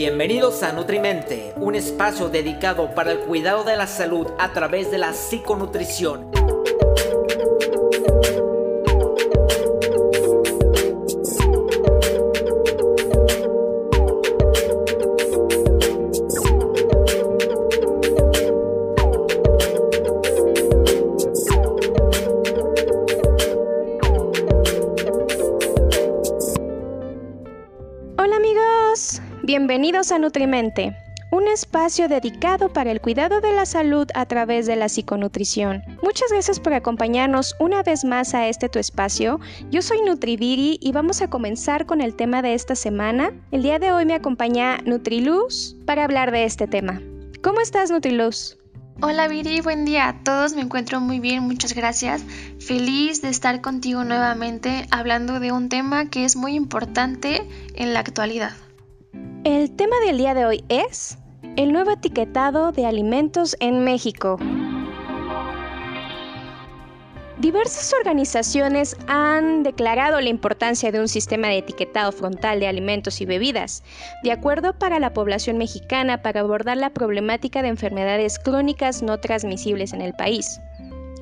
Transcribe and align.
Bienvenidos 0.00 0.62
a 0.62 0.70
Nutrimente, 0.72 1.54
un 1.56 1.74
espacio 1.74 2.28
dedicado 2.28 2.94
para 2.94 3.10
el 3.10 3.18
cuidado 3.18 3.64
de 3.64 3.74
la 3.74 3.88
salud 3.88 4.28
a 4.38 4.52
través 4.52 4.92
de 4.92 4.98
la 4.98 5.12
psiconutrición. 5.12 6.30
Bienvenidos 29.48 30.12
a 30.12 30.18
Nutrimente, 30.18 30.94
un 31.30 31.48
espacio 31.48 32.06
dedicado 32.06 32.70
para 32.70 32.90
el 32.90 33.00
cuidado 33.00 33.40
de 33.40 33.50
la 33.54 33.64
salud 33.64 34.06
a 34.14 34.26
través 34.26 34.66
de 34.66 34.76
la 34.76 34.90
psiconutrición. 34.90 35.82
Muchas 36.02 36.30
gracias 36.30 36.60
por 36.60 36.74
acompañarnos 36.74 37.54
una 37.58 37.82
vez 37.82 38.04
más 38.04 38.34
a 38.34 38.46
este 38.46 38.68
tu 38.68 38.78
espacio. 38.78 39.40
Yo 39.70 39.80
soy 39.80 40.02
Nutriviri 40.02 40.78
y 40.82 40.92
vamos 40.92 41.22
a 41.22 41.30
comenzar 41.30 41.86
con 41.86 42.02
el 42.02 42.14
tema 42.14 42.42
de 42.42 42.52
esta 42.52 42.74
semana. 42.74 43.32
El 43.50 43.62
día 43.62 43.78
de 43.78 43.90
hoy 43.90 44.04
me 44.04 44.12
acompaña 44.12 44.82
Nutriluz 44.84 45.76
para 45.86 46.04
hablar 46.04 46.30
de 46.30 46.44
este 46.44 46.66
tema. 46.66 47.00
¿Cómo 47.42 47.62
estás, 47.62 47.90
Nutriluz? 47.90 48.58
Hola 49.00 49.28
Viri, 49.28 49.62
buen 49.62 49.86
día 49.86 50.14
todos, 50.24 50.52
me 50.52 50.60
encuentro 50.60 51.00
muy 51.00 51.20
bien, 51.20 51.42
muchas 51.44 51.72
gracias. 51.72 52.22
Feliz 52.60 53.22
de 53.22 53.30
estar 53.30 53.62
contigo 53.62 54.04
nuevamente 54.04 54.86
hablando 54.90 55.40
de 55.40 55.52
un 55.52 55.70
tema 55.70 56.10
que 56.10 56.26
es 56.26 56.36
muy 56.36 56.54
importante 56.54 57.48
en 57.74 57.94
la 57.94 58.00
actualidad. 58.00 58.52
El 59.48 59.70
tema 59.70 59.96
del 60.04 60.18
día 60.18 60.34
de 60.34 60.44
hoy 60.44 60.62
es 60.68 61.16
el 61.56 61.72
nuevo 61.72 61.92
etiquetado 61.92 62.70
de 62.70 62.84
alimentos 62.84 63.56
en 63.60 63.82
México. 63.82 64.36
Diversas 67.38 67.94
organizaciones 67.94 68.94
han 69.06 69.62
declarado 69.62 70.20
la 70.20 70.28
importancia 70.28 70.92
de 70.92 71.00
un 71.00 71.08
sistema 71.08 71.48
de 71.48 71.56
etiquetado 71.56 72.12
frontal 72.12 72.60
de 72.60 72.66
alimentos 72.66 73.22
y 73.22 73.24
bebidas, 73.24 73.82
de 74.22 74.32
acuerdo 74.32 74.78
para 74.78 74.98
la 74.98 75.14
población 75.14 75.56
mexicana 75.56 76.20
para 76.20 76.40
abordar 76.40 76.76
la 76.76 76.90
problemática 76.90 77.62
de 77.62 77.68
enfermedades 77.68 78.38
crónicas 78.38 79.02
no 79.02 79.18
transmisibles 79.18 79.94
en 79.94 80.02
el 80.02 80.12
país. 80.12 80.60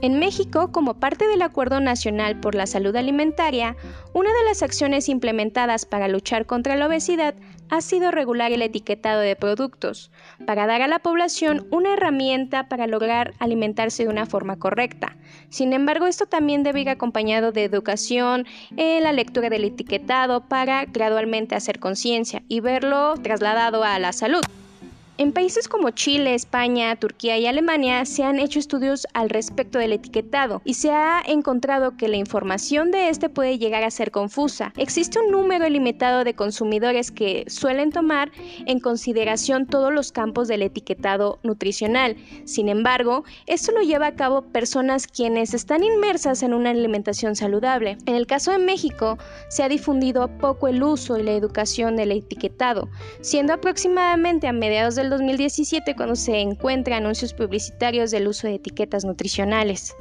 En 0.02 0.18
México, 0.18 0.72
como 0.72 0.94
parte 0.94 1.26
del 1.26 1.40
Acuerdo 1.42 1.80
Nacional 1.80 2.38
por 2.38 2.54
la 2.54 2.66
Salud 2.66 2.94
Alimentaria, 2.96 3.76
una 4.12 4.30
de 4.30 4.44
las 4.46 4.62
acciones 4.62 5.08
implementadas 5.08 5.86
para 5.86 6.06
luchar 6.06 6.44
contra 6.44 6.76
la 6.76 6.86
obesidad 6.86 7.34
ha 7.70 7.80
sido 7.80 8.10
regular 8.10 8.52
el 8.52 8.62
etiquetado 8.62 9.20
de 9.20 9.36
productos, 9.36 10.10
para 10.46 10.66
dar 10.66 10.82
a 10.82 10.88
la 10.88 10.98
población 10.98 11.66
una 11.70 11.94
herramienta 11.94 12.68
para 12.68 12.86
lograr 12.86 13.34
alimentarse 13.38 14.04
de 14.04 14.10
una 14.10 14.26
forma 14.26 14.58
correcta. 14.58 15.16
Sin 15.48 15.72
embargo, 15.72 16.06
esto 16.06 16.26
también 16.26 16.62
debe 16.62 16.80
ir 16.80 16.88
acompañado 16.88 17.52
de 17.52 17.64
educación 17.64 18.46
en 18.76 19.02
la 19.02 19.12
lectura 19.12 19.50
del 19.50 19.64
etiquetado 19.64 20.48
para 20.48 20.84
gradualmente 20.84 21.54
hacer 21.54 21.78
conciencia 21.78 22.42
y 22.48 22.60
verlo 22.60 23.14
trasladado 23.22 23.84
a 23.84 23.98
la 23.98 24.12
salud. 24.12 24.42
En 25.18 25.32
países 25.32 25.66
como 25.66 25.88
Chile, 25.92 26.34
España, 26.34 26.94
Turquía 26.96 27.38
y 27.38 27.46
Alemania 27.46 28.04
se 28.04 28.22
han 28.22 28.38
hecho 28.38 28.58
estudios 28.58 29.06
al 29.14 29.30
respecto 29.30 29.78
del 29.78 29.94
etiquetado 29.94 30.60
y 30.62 30.74
se 30.74 30.90
ha 30.90 31.22
encontrado 31.26 31.96
que 31.96 32.08
la 32.08 32.18
información 32.18 32.90
de 32.90 33.08
este 33.08 33.30
puede 33.30 33.56
llegar 33.56 33.82
a 33.82 33.90
ser 33.90 34.10
confusa. 34.10 34.74
Existe 34.76 35.18
un 35.18 35.30
número 35.30 35.66
limitado 35.70 36.22
de 36.22 36.34
consumidores 36.34 37.10
que 37.10 37.44
suelen 37.48 37.92
tomar 37.92 38.30
en 38.66 38.78
consideración 38.78 39.64
todos 39.64 39.90
los 39.90 40.12
campos 40.12 40.48
del 40.48 40.60
etiquetado 40.60 41.38
nutricional. 41.42 42.16
Sin 42.44 42.68
embargo, 42.68 43.24
esto 43.46 43.72
lo 43.72 43.80
lleva 43.80 44.08
a 44.08 44.16
cabo 44.16 44.42
personas 44.42 45.06
quienes 45.06 45.54
están 45.54 45.82
inmersas 45.82 46.42
en 46.42 46.52
una 46.52 46.70
alimentación 46.70 47.36
saludable. 47.36 47.96
En 48.04 48.16
el 48.16 48.26
caso 48.26 48.50
de 48.50 48.58
México, 48.58 49.16
se 49.48 49.62
ha 49.62 49.70
difundido 49.70 50.28
poco 50.36 50.68
el 50.68 50.82
uso 50.82 51.16
y 51.16 51.22
la 51.22 51.32
educación 51.32 51.96
del 51.96 52.12
etiquetado, 52.12 52.90
siendo 53.22 53.54
aproximadamente 53.54 54.46
a 54.46 54.52
mediados 54.52 54.94
del 54.94 55.05
2017 55.10 55.94
cuando 55.96 56.16
se 56.16 56.40
encuentra 56.40 56.96
anuncios 56.96 57.34
publicitarios 57.34 58.10
del 58.10 58.28
uso 58.28 58.46
de 58.46 58.54
etiquetas 58.54 59.04
nutricionales. 59.04 59.94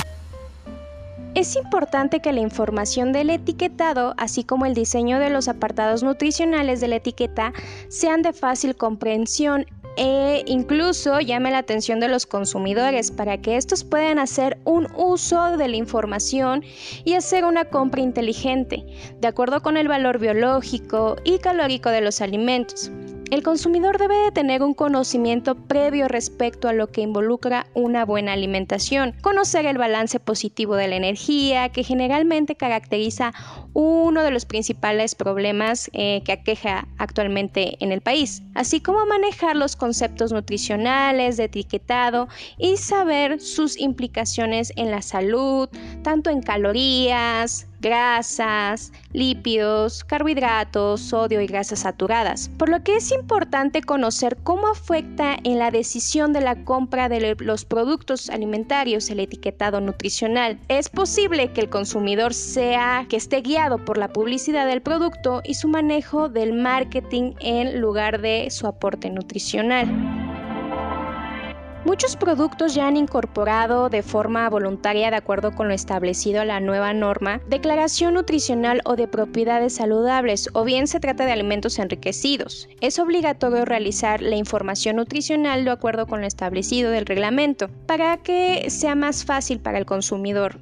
Es 1.36 1.58
importante 1.58 2.22
que 2.22 2.32
la 2.32 2.40
información 2.40 3.12
del 3.12 3.30
etiquetado, 3.30 4.14
así 4.18 4.46
como 4.46 4.66
el 4.66 4.74
diseño 4.74 5.20
de 5.20 5.30
los 5.30 5.50
apartados 5.50 6.02
nutricionales 6.02 6.80
de 6.80 6.88
la 6.88 6.96
etiqueta, 6.96 7.52
sean 7.90 8.22
de 8.22 8.32
fácil 8.32 8.78
comprensión 8.78 9.66
e 9.98 10.44
incluso 10.48 11.20
llame 11.20 11.52
la 11.52 11.60
atención 11.60 12.00
de 12.00 12.08
los 12.08 12.26
consumidores 12.26 13.12
para 13.12 13.38
que 13.42 13.58
estos 13.58 13.84
puedan 13.84 14.20
hacer 14.20 14.58
un 14.64 14.88
uso 14.96 15.58
de 15.58 15.68
la 15.68 15.76
información 15.76 16.64
y 17.04 17.16
hacer 17.16 17.44
una 17.44 17.66
compra 17.66 18.02
inteligente, 18.02 18.86
de 19.20 19.28
acuerdo 19.28 19.62
con 19.62 19.76
el 19.76 19.88
valor 19.88 20.20
biológico 20.20 21.18
y 21.26 21.40
calórico 21.40 21.90
de 21.90 22.02
los 22.02 22.22
alimentos. 22.22 22.92
El 23.32 23.42
consumidor 23.42 23.98
debe 23.98 24.16
de 24.16 24.32
tener 24.32 24.62
un 24.62 24.76
conocimiento 24.76 25.56
previo 25.56 26.08
respecto 26.08 26.68
a 26.68 26.74
lo 26.74 26.92
que 26.92 27.02
involucra 27.02 27.66
una 27.74 28.06
buena 28.06 28.34
alimentación, 28.34 29.16
conocer 29.22 29.66
el 29.66 29.80
balance 29.80 30.20
positivo 30.20 30.76
de 30.76 30.88
la 30.88 30.96
energía, 30.96 31.70
que 31.70 31.84
generalmente 31.84 32.56
caracteriza 32.56 33.34
uno 33.74 34.22
de 34.22 34.30
los 34.30 34.46
principales 34.46 35.16
problemas 35.16 35.90
eh, 35.94 36.22
que 36.24 36.34
aqueja 36.34 36.88
actualmente 37.00 37.84
en 37.84 37.92
el 37.92 38.02
país, 38.02 38.44
así 38.54 38.80
como 38.80 39.04
manejar 39.08 39.56
los 39.56 39.76
conceptos 39.76 40.32
nutricionales, 40.32 41.38
de 41.38 41.46
etiquetado 41.46 42.28
y 42.60 42.78
saber 42.78 43.42
sus 43.42 43.80
implicaciones 43.80 44.72
en 44.76 44.92
la 44.92 45.02
salud, 45.02 45.68
tanto 46.04 46.30
en 46.30 46.44
calorías, 46.44 47.68
grasas, 47.86 48.92
lípidos, 49.14 50.04
carbohidratos, 50.04 51.02
sodio 51.02 51.40
y 51.40 51.46
grasas 51.46 51.82
saturadas. 51.82 52.50
Por 52.58 52.70
lo 52.70 52.82
que 52.82 52.96
es 52.96 53.12
importante 53.12 53.84
conocer 53.84 54.38
cómo 54.44 54.68
afecta 54.68 55.38
en 55.44 55.60
la 55.60 55.70
decisión 55.70 56.34
de 56.34 56.42
la 56.42 56.66
compra 56.66 57.10
de 57.10 57.36
los 57.40 57.64
productos 57.64 58.32
alimentarios 58.32 59.12
el 59.12 59.20
etiquetado 59.20 59.82
nutricional. 59.82 60.58
Es 60.68 60.90
posible 60.90 61.54
que 61.54 61.62
el 61.62 61.70
consumidor 61.70 62.34
sea 62.34 63.06
que 63.08 63.18
esté 63.18 63.42
guiado 63.42 63.78
por 63.78 64.00
la 64.00 64.08
publicidad 64.08 64.66
del 64.66 64.82
producto 64.82 65.42
y 65.44 65.54
su 65.54 65.68
manejo 65.68 66.28
del 66.28 66.54
marketing 66.54 67.34
en 67.40 67.80
lugar 67.80 68.20
de 68.20 68.50
su 68.50 68.66
aporte 68.66 69.12
nutricional. 69.12 70.15
Muchos 71.86 72.16
productos 72.16 72.74
ya 72.74 72.88
han 72.88 72.98
incorporado 72.98 73.90
de 73.90 74.02
forma 74.02 74.50
voluntaria, 74.50 75.12
de 75.12 75.18
acuerdo 75.18 75.54
con 75.54 75.68
lo 75.68 75.76
establecido 75.76 76.44
la 76.44 76.60
nueva 76.60 76.94
norma, 76.96 77.42
declaración 77.48 78.16
nutricional 78.16 78.82
o 78.86 78.96
de 78.96 79.08
propiedades 79.08 79.76
saludables, 79.76 80.50
o 80.54 80.64
bien 80.64 80.88
se 80.88 81.00
trata 81.00 81.28
de 81.28 81.32
alimentos 81.32 81.78
enriquecidos. 81.78 82.68
Es 82.82 82.98
obligatorio 82.98 83.66
realizar 83.66 84.24
la 84.24 84.36
información 84.36 84.96
nutricional 84.96 85.64
de 85.64 85.70
acuerdo 85.70 86.08
con 86.08 86.22
lo 86.22 86.28
establecido 86.28 86.90
del 86.90 87.06
reglamento, 87.06 87.70
para 87.86 88.18
que 88.18 88.68
sea 88.72 88.96
más 88.96 89.24
fácil 89.24 89.60
para 89.60 89.78
el 89.78 89.86
consumidor. 89.86 90.60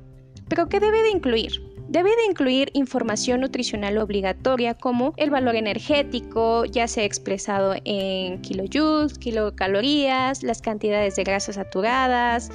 ¿Pero 0.50 0.68
qué 0.68 0.82
debe 0.82 1.04
de 1.04 1.12
incluir? 1.12 1.73
Debe 1.94 2.10
de 2.10 2.26
incluir 2.28 2.72
información 2.74 3.42
nutricional 3.42 4.00
obligatoria 4.00 4.74
como 4.74 5.14
el 5.16 5.30
valor 5.30 5.56
energético, 5.56 6.66
ya 6.66 6.88
sea 6.88 7.04
expresado 7.04 7.76
en 7.86 8.42
kilojoules, 8.42 9.20
kilocalorías, 9.20 10.42
las 10.42 10.60
cantidades 10.60 11.16
de 11.18 11.24
grasas 11.24 11.54
saturadas, 11.54 12.50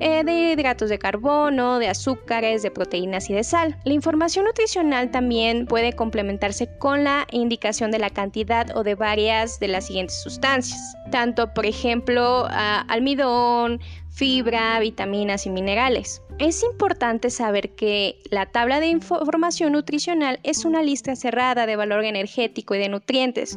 eh, 0.00 0.24
de 0.24 0.54
hidratos 0.54 0.90
de 0.90 0.98
carbono, 0.98 1.78
de 1.78 1.86
azúcares, 1.86 2.64
de 2.64 2.72
proteínas 2.72 3.30
y 3.30 3.34
de 3.34 3.44
sal. 3.44 3.78
La 3.84 3.92
información 3.92 4.46
nutricional 4.46 5.12
también 5.12 5.66
puede 5.66 5.92
complementarse 5.92 6.76
con 6.78 7.04
la 7.04 7.28
indicación 7.30 7.92
de 7.92 8.00
la 8.00 8.10
cantidad 8.10 8.76
o 8.76 8.82
de 8.82 8.96
varias 8.96 9.60
de 9.60 9.68
las 9.68 9.86
siguientes 9.86 10.20
sustancias, 10.20 10.96
tanto 11.12 11.54
por 11.54 11.64
ejemplo 11.64 12.48
almidón, 12.88 13.80
fibra, 14.10 14.78
vitaminas 14.80 15.46
y 15.46 15.50
minerales. 15.50 16.22
Es 16.38 16.62
importante 16.62 17.30
saber 17.30 17.74
que 17.74 18.18
la 18.30 18.46
tabla 18.46 18.80
de 18.80 18.86
información 18.86 19.72
nutricional 19.72 20.40
es 20.42 20.64
una 20.64 20.82
lista 20.82 21.14
cerrada 21.14 21.66
de 21.66 21.76
valor 21.76 22.04
energético 22.04 22.74
y 22.74 22.78
de 22.78 22.88
nutrientes 22.88 23.56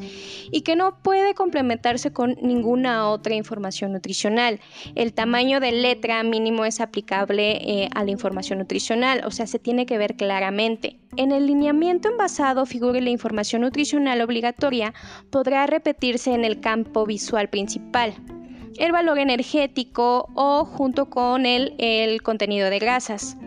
y 0.51 0.61
que 0.61 0.75
no 0.75 1.01
puede 1.01 1.33
complementarse 1.33 2.11
con 2.11 2.35
ninguna 2.41 3.09
otra 3.09 3.35
información 3.35 3.93
nutricional. 3.93 4.59
El 4.95 5.13
tamaño 5.13 5.59
de 5.59 5.71
letra 5.71 6.21
mínimo 6.23 6.65
es 6.65 6.81
aplicable 6.81 7.51
eh, 7.83 7.89
a 7.95 8.03
la 8.03 8.11
información 8.11 8.59
nutricional, 8.59 9.23
o 9.25 9.31
sea, 9.31 9.47
se 9.47 9.59
tiene 9.59 9.85
que 9.85 9.97
ver 9.97 10.15
claramente. 10.15 10.99
En 11.15 11.31
el 11.31 11.47
lineamiento 11.47 12.09
envasado 12.09 12.65
figure 12.65 12.99
la 13.01 13.09
información 13.09 13.61
nutricional 13.61 14.21
obligatoria 14.21 14.93
podrá 15.29 15.65
repetirse 15.67 16.33
en 16.33 16.43
el 16.43 16.59
campo 16.59 17.05
visual 17.05 17.49
principal 17.49 18.13
el 18.77 18.91
valor 18.91 19.19
energético 19.19 20.29
o 20.35 20.65
junto 20.65 21.09
con 21.09 21.45
el, 21.45 21.75
el 21.77 22.21
contenido 22.21 22.69
de 22.69 22.79
grasas. 22.79 23.37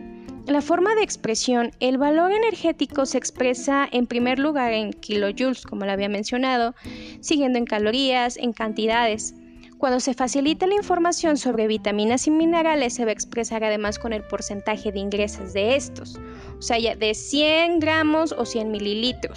La 0.46 0.62
forma 0.62 0.94
de 0.94 1.02
expresión, 1.02 1.73
el 1.81 1.99
valor 1.99 2.31
energético 2.31 3.05
se 3.05 3.19
expresa 3.19 3.88
en 3.90 4.06
primer 4.06 4.38
lugar 4.38 4.73
en 4.73 4.93
kilojoules, 4.93 5.67
como 5.67 5.84
lo 5.84 5.90
había 5.90 6.08
mencionado, 6.08 6.75
siguiendo 7.20 7.58
en 7.58 7.64
calorías, 7.64 8.37
en 8.37 8.52
cantidades. 8.52 9.34
Cuando 9.78 9.99
se 9.99 10.14
facilita 10.14 10.69
la 10.69 10.76
información 10.76 11.37
sobre 11.37 11.67
vitaminas 11.67 12.28
y 12.28 12.31
minerales, 12.31 12.94
se 12.94 13.05
va 13.05 13.11
a 13.11 13.14
expresar 13.14 13.64
además 13.64 13.99
con 13.99 14.12
el 14.12 14.23
porcentaje 14.23 14.93
de 14.93 15.00
ingresos 15.00 15.52
de 15.52 15.75
estos, 15.75 16.19
o 16.58 16.62
sea, 16.62 16.78
ya 16.78 16.94
de 16.94 17.12
100 17.12 17.81
gramos 17.81 18.32
o 18.32 18.46
100 18.46 18.70
mililitros. 18.70 19.37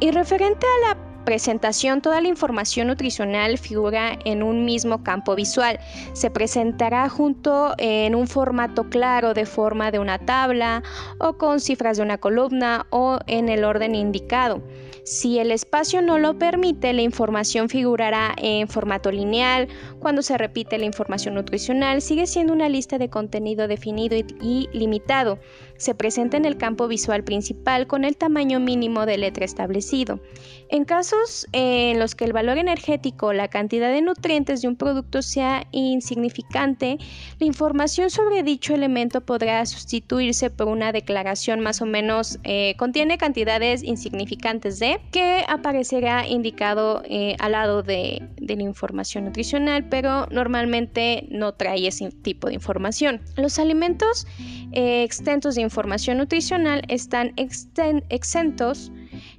Y 0.00 0.10
referente 0.10 0.66
a 0.66 0.88
la 0.88 1.09
presentación, 1.30 2.02
toda 2.02 2.20
la 2.20 2.26
información 2.26 2.88
nutricional 2.88 3.56
figura 3.56 4.18
en 4.24 4.42
un 4.42 4.64
mismo 4.64 5.04
campo 5.04 5.36
visual. 5.36 5.78
Se 6.12 6.28
presentará 6.28 7.08
junto 7.08 7.72
en 7.78 8.16
un 8.16 8.26
formato 8.26 8.90
claro 8.90 9.32
de 9.32 9.46
forma 9.46 9.92
de 9.92 10.00
una 10.00 10.18
tabla 10.18 10.82
o 11.18 11.34
con 11.34 11.60
cifras 11.60 11.98
de 11.98 12.02
una 12.02 12.18
columna 12.18 12.86
o 12.90 13.20
en 13.28 13.48
el 13.48 13.62
orden 13.62 13.94
indicado. 13.94 14.60
Si 15.04 15.38
el 15.38 15.50
espacio 15.50 16.02
no 16.02 16.18
lo 16.18 16.38
permite, 16.38 16.92
la 16.92 17.02
información 17.02 17.68
figurará 17.68 18.34
en 18.36 18.68
formato 18.68 19.10
lineal. 19.10 19.68
Cuando 19.98 20.22
se 20.22 20.38
repite 20.38 20.78
la 20.78 20.84
información 20.84 21.34
nutricional, 21.34 22.02
sigue 22.02 22.26
siendo 22.26 22.52
una 22.52 22.68
lista 22.68 22.98
de 22.98 23.08
contenido 23.08 23.68
definido 23.68 24.16
y 24.16 24.68
limitado. 24.72 25.38
Se 25.76 25.94
presenta 25.94 26.36
en 26.36 26.44
el 26.44 26.58
campo 26.58 26.88
visual 26.88 27.24
principal 27.24 27.86
con 27.86 28.04
el 28.04 28.16
tamaño 28.16 28.60
mínimo 28.60 29.06
de 29.06 29.18
letra 29.18 29.44
establecido. 29.44 30.20
En 30.68 30.84
casos 30.84 31.46
en 31.52 31.98
los 31.98 32.14
que 32.14 32.24
el 32.24 32.32
valor 32.32 32.58
energético 32.58 33.28
o 33.28 33.32
la 33.32 33.48
cantidad 33.48 33.90
de 33.90 34.02
nutrientes 34.02 34.62
de 34.62 34.68
un 34.68 34.76
producto 34.76 35.22
sea 35.22 35.66
insignificante, 35.72 36.98
la 37.38 37.46
información 37.46 38.10
sobre 38.10 38.42
dicho 38.42 38.74
elemento 38.74 39.22
podrá 39.22 39.64
sustituirse 39.66 40.50
por 40.50 40.68
una 40.68 40.92
declaración 40.92 41.60
más 41.60 41.80
o 41.80 41.86
menos 41.86 42.38
eh, 42.44 42.74
contiene 42.76 43.18
cantidades 43.18 43.82
insignificantes 43.82 44.78
de 44.78 44.89
que 45.12 45.44
aparecerá 45.48 46.26
indicado 46.26 47.02
eh, 47.04 47.36
al 47.38 47.52
lado 47.52 47.82
de, 47.82 48.28
la 48.38 48.62
información 48.62 49.26
nutricional, 49.26 49.88
pero 49.88 50.26
normalmente 50.30 51.26
no 51.30 51.54
trae 51.54 51.86
ese 51.86 52.10
tipo 52.10 52.48
de 52.48 52.54
información. 52.54 53.20
Los 53.36 53.58
alimentos 53.58 54.26
eh, 54.72 55.04
extensos 55.04 55.54
de 55.54 55.62
información 55.62 56.18
nutricional 56.18 56.82
están 56.88 57.32
exentos 57.36 58.90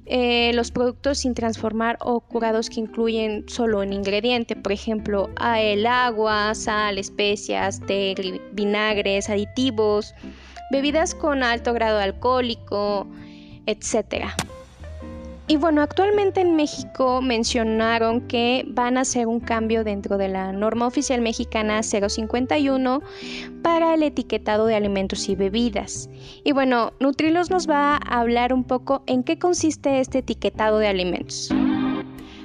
eh, 0.06 0.52
los 0.54 0.70
productos 0.70 1.18
sin 1.18 1.34
transformar 1.34 1.98
o 2.00 2.20
curados 2.20 2.70
que 2.70 2.80
incluyen 2.80 3.44
solo 3.48 3.80
un 3.80 3.92
ingrediente, 3.92 4.56
por 4.56 4.72
ejemplo, 4.72 5.30
el 5.56 5.86
agua, 5.86 6.54
sal, 6.54 6.98
especias, 6.98 7.80
té, 7.80 8.14
vinagres, 8.52 9.28
aditivos, 9.28 10.14
bebidas 10.70 11.14
con 11.14 11.42
alto 11.42 11.72
grado 11.72 11.98
alcohólico, 11.98 13.06
etc. 13.66 14.32
Y 15.52 15.56
bueno, 15.56 15.82
actualmente 15.82 16.40
en 16.40 16.56
México 16.56 17.20
mencionaron 17.20 18.22
que 18.22 18.64
van 18.68 18.96
a 18.96 19.02
hacer 19.02 19.26
un 19.26 19.38
cambio 19.38 19.84
dentro 19.84 20.16
de 20.16 20.28
la 20.28 20.50
norma 20.50 20.86
oficial 20.86 21.20
mexicana 21.20 21.82
051 21.82 23.02
para 23.60 23.92
el 23.92 24.02
etiquetado 24.02 24.64
de 24.64 24.76
alimentos 24.76 25.28
y 25.28 25.36
bebidas. 25.36 26.08
Y 26.42 26.52
bueno, 26.52 26.94
Nutrilos 27.00 27.50
nos 27.50 27.68
va 27.68 27.96
a 27.96 28.20
hablar 28.20 28.54
un 28.54 28.64
poco 28.64 29.02
en 29.06 29.24
qué 29.24 29.38
consiste 29.38 30.00
este 30.00 30.20
etiquetado 30.20 30.78
de 30.78 30.88
alimentos. 30.88 31.50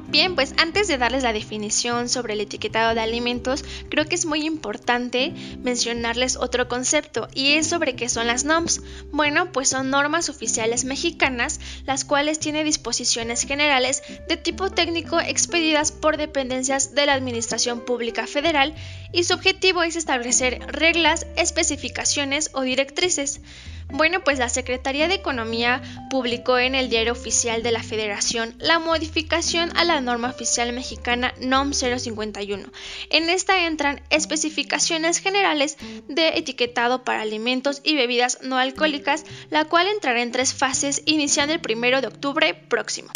Bien, 0.10 0.36
pues 0.36 0.54
antes 0.58 0.88
de 0.88 0.98
darles 0.98 1.24
la 1.24 1.34
definición 1.34 2.08
sobre 2.08 2.34
el 2.34 2.40
etiquetado 2.40 2.96
de 2.96 3.02
alimentos, 3.02 3.66
creo 3.90 4.06
que 4.06 4.16
es 4.16 4.26
muy 4.26 4.46
importante 4.46 5.34
mencionarles 5.62 6.38
otro 6.38 6.70
concepto 6.70 7.28
y 7.34 7.54
es 7.54 7.68
sobre 7.68 7.98
qué 7.98 8.08
son 8.08 8.26
las 8.26 8.46
NOMS. 8.46 8.82
Bueno, 9.12 9.52
pues 9.52 9.68
son 9.68 9.90
normas 9.90 10.30
oficiales 10.30 10.86
mexicanas, 10.86 11.60
las 11.86 12.06
cuales 12.06 12.40
tienen 12.40 12.66
disposiciones 12.66 13.44
generales 13.44 14.02
de 14.30 14.38
tipo 14.38 14.70
técnico 14.70 15.20
expedidas 15.20 15.92
por 15.92 16.16
dependencias 16.16 16.96
de 16.96 17.06
la 17.06 17.14
Administración 17.14 17.82
Pública 17.82 18.28
Federal 18.28 18.74
y 19.12 19.26
su 19.26 19.34
objetivo 19.34 19.84
es 19.84 19.98
establecer 19.98 20.62
reglas, 20.68 21.28
especificaciones 21.36 22.50
o 22.54 22.62
directrices. 22.62 23.42
Bueno, 23.90 24.22
pues 24.24 24.38
la 24.38 24.50
Secretaría 24.50 25.08
de 25.08 25.16
Economía 25.16 25.82
publicó 26.10 26.60
en 26.60 26.76
el 26.76 26.90
Diario 26.90 27.14
Oficial 27.14 27.64
de 27.64 27.72
la 27.72 27.82
Federación 27.82 28.54
la 28.60 28.80
modificación 28.80 29.76
a 29.78 29.86
la 29.86 30.02
norma 30.02 30.30
oficial 30.30 30.74
mexicana 30.74 31.34
NOM 31.40 31.72
051. 31.74 32.70
En 33.10 33.30
esta 33.30 33.66
entran 33.66 34.02
especificaciones 34.10 35.20
generales 35.20 35.78
de 36.10 36.38
etiquetado 36.38 37.04
para 37.06 37.22
alimentos 37.22 37.82
y 37.84 37.96
bebidas 37.96 38.40
no 38.42 38.58
alcohólicas, 38.58 39.26
la 39.50 39.66
cual 39.66 39.88
entrará 39.88 40.22
en 40.22 40.32
tres 40.32 40.54
fases 40.54 41.02
iniciando 41.06 41.54
el 41.54 41.62
1 41.64 42.02
de 42.02 42.08
octubre 42.08 42.54
próximo. 42.54 43.10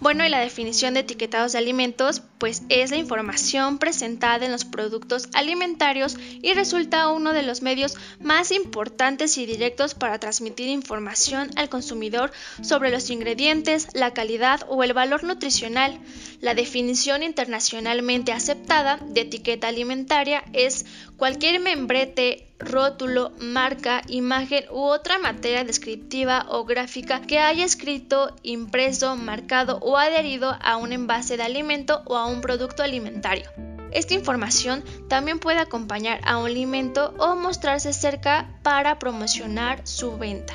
Bueno, 0.00 0.24
y 0.24 0.28
la 0.28 0.38
definición 0.38 0.94
de 0.94 1.00
etiquetados 1.00 1.52
de 1.52 1.58
alimentos, 1.58 2.22
pues 2.38 2.62
es 2.68 2.92
la 2.92 2.96
información 2.98 3.78
presentada 3.78 4.46
en 4.46 4.52
los 4.52 4.64
productos 4.64 5.28
alimentarios 5.34 6.16
y 6.40 6.52
resulta 6.54 7.08
uno 7.08 7.32
de 7.32 7.42
los 7.42 7.62
medios 7.62 7.96
más 8.20 8.52
importantes 8.52 9.36
y 9.38 9.46
directos 9.46 9.94
para 9.94 10.20
transmitir 10.20 10.68
información 10.68 11.50
al 11.56 11.68
consumidor 11.68 12.30
sobre 12.62 12.90
los 12.92 13.10
ingredientes, 13.10 13.88
la 13.92 14.14
calidad 14.14 14.60
o 14.68 14.84
el 14.84 14.92
valor 14.92 15.24
nutricional. 15.24 15.98
La 16.40 16.54
definición 16.54 17.24
internacionalmente 17.24 18.30
aceptada 18.30 19.00
de 19.08 19.22
etiqueta 19.22 19.66
alimentaria 19.66 20.44
es 20.52 20.86
cualquier 21.16 21.58
membrete 21.58 22.47
rótulo, 22.58 23.32
marca, 23.40 24.02
imagen 24.08 24.64
u 24.70 24.80
otra 24.82 25.18
materia 25.18 25.64
descriptiva 25.64 26.46
o 26.48 26.64
gráfica 26.64 27.20
que 27.20 27.38
haya 27.38 27.64
escrito, 27.64 28.34
impreso, 28.42 29.16
marcado 29.16 29.78
o 29.80 29.96
adherido 29.96 30.56
a 30.60 30.76
un 30.76 30.92
envase 30.92 31.36
de 31.36 31.44
alimento 31.44 32.02
o 32.06 32.16
a 32.16 32.26
un 32.26 32.40
producto 32.40 32.82
alimentario. 32.82 33.50
Esta 33.90 34.14
información 34.14 34.84
también 35.08 35.38
puede 35.38 35.60
acompañar 35.60 36.20
a 36.24 36.38
un 36.38 36.46
alimento 36.46 37.14
o 37.18 37.36
mostrarse 37.36 37.92
cerca 37.92 38.48
para 38.62 38.98
promocionar 38.98 39.86
su 39.86 40.18
venta. 40.18 40.54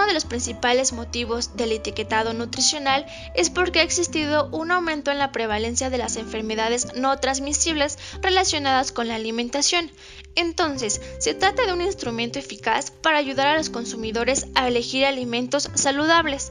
Uno 0.00 0.06
de 0.06 0.14
los 0.14 0.24
principales 0.24 0.94
motivos 0.94 1.58
del 1.58 1.72
etiquetado 1.72 2.32
nutricional 2.32 3.04
es 3.34 3.50
porque 3.50 3.80
ha 3.80 3.82
existido 3.82 4.48
un 4.50 4.70
aumento 4.70 5.10
en 5.10 5.18
la 5.18 5.30
prevalencia 5.30 5.90
de 5.90 5.98
las 5.98 6.16
enfermedades 6.16 6.94
no 6.94 7.18
transmisibles 7.18 7.98
relacionadas 8.22 8.92
con 8.92 9.08
la 9.08 9.16
alimentación. 9.16 9.90
Entonces, 10.36 11.02
se 11.18 11.34
trata 11.34 11.66
de 11.66 11.74
un 11.74 11.82
instrumento 11.82 12.38
eficaz 12.38 12.90
para 12.90 13.18
ayudar 13.18 13.48
a 13.48 13.58
los 13.58 13.68
consumidores 13.68 14.46
a 14.54 14.68
elegir 14.68 15.04
alimentos 15.04 15.68
saludables. 15.74 16.50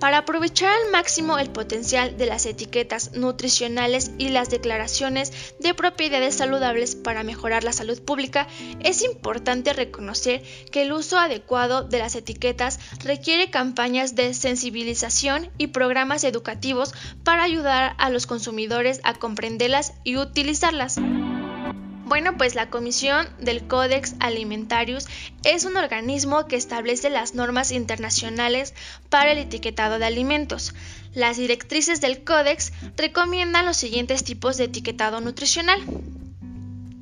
Para 0.00 0.18
aprovechar 0.18 0.72
al 0.72 0.92
máximo 0.92 1.38
el 1.38 1.50
potencial 1.50 2.18
de 2.18 2.26
las 2.26 2.44
etiquetas 2.44 3.12
nutricionales 3.14 4.10
y 4.18 4.28
las 4.28 4.50
declaraciones 4.50 5.54
de 5.58 5.72
propiedades 5.72 6.34
saludables 6.34 6.94
para 6.94 7.22
mejorar 7.22 7.64
la 7.64 7.72
salud 7.72 8.02
pública, 8.02 8.46
es 8.80 9.02
importante 9.02 9.72
reconocer 9.72 10.42
que 10.70 10.82
el 10.82 10.92
uso 10.92 11.18
adecuado 11.18 11.82
de 11.82 11.98
las 11.98 12.14
etiquetas 12.14 12.78
requiere 13.04 13.50
campañas 13.50 14.14
de 14.14 14.34
sensibilización 14.34 15.50
y 15.56 15.68
programas 15.68 16.24
educativos 16.24 16.94
para 17.24 17.42
ayudar 17.42 17.94
a 17.98 18.10
los 18.10 18.26
consumidores 18.26 19.00
a 19.02 19.14
comprenderlas 19.14 19.94
y 20.04 20.18
utilizarlas. 20.18 20.98
Bueno, 22.06 22.36
pues 22.36 22.54
la 22.54 22.70
Comisión 22.70 23.28
del 23.40 23.66
Codex 23.66 24.14
Alimentarius 24.20 25.06
es 25.42 25.64
un 25.64 25.76
organismo 25.76 26.46
que 26.46 26.54
establece 26.54 27.10
las 27.10 27.34
normas 27.34 27.72
internacionales 27.72 28.74
para 29.10 29.32
el 29.32 29.38
etiquetado 29.38 29.98
de 29.98 30.04
alimentos. 30.04 30.72
Las 31.14 31.36
directrices 31.36 32.00
del 32.00 32.22
Codex 32.22 32.72
recomiendan 32.96 33.66
los 33.66 33.76
siguientes 33.76 34.22
tipos 34.22 34.56
de 34.56 34.64
etiquetado 34.64 35.20
nutricional 35.20 35.82